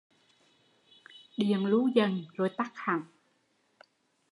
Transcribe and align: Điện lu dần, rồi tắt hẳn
Điện 1.37 1.65
lu 1.65 1.87
dần, 1.87 2.25
rồi 2.33 2.49
tắt 2.57 2.71
hẳn 2.75 3.03